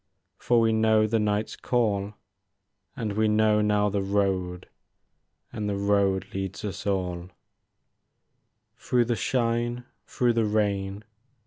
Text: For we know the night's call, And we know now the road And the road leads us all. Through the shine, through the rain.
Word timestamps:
For 0.39 0.59
we 0.59 0.73
know 0.73 1.05
the 1.05 1.19
night's 1.19 1.55
call, 1.55 2.15
And 2.95 3.13
we 3.13 3.27
know 3.27 3.61
now 3.61 3.89
the 3.89 4.01
road 4.01 4.67
And 5.53 5.69
the 5.69 5.77
road 5.77 6.33
leads 6.33 6.65
us 6.65 6.87
all. 6.87 7.29
Through 8.79 9.05
the 9.05 9.15
shine, 9.15 9.85
through 10.07 10.33
the 10.33 10.45
rain. 10.45 11.03